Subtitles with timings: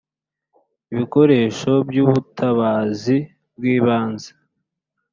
[0.93, 3.17] ibikoresho byu butabazi
[3.55, 4.29] bw’ ibanze